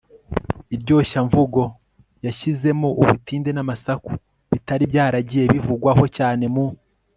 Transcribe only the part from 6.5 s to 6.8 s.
mu